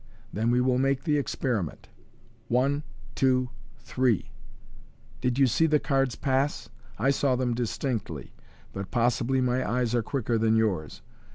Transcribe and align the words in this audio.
Then 0.33 0.49
we 0.49 0.59
will 0.61 0.79
make 0.79 1.03
the 1.03 1.21
experi 1.21 1.63
ment. 1.63 1.87
One, 2.47 2.81
two, 3.13 3.51
three! 3.77 4.31
Did 5.21 5.37
you 5.37 5.45
see 5.45 5.67
the 5.67 5.79
cards 5.79 6.15
pass? 6.15 6.69
I 6.97 7.11
saw 7.11 7.35
them 7.35 7.53
distinctly, 7.53 8.33
but 8.73 8.89
possibly 8.89 9.41
my 9.41 9.63
eyes 9.63 9.93
are 9.93 10.01
quicker 10.01 10.39
than 10.39 10.55
yours. 10.55 11.03